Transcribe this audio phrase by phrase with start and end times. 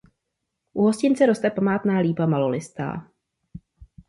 [0.73, 2.89] U hostince roste památná lípa malolistá.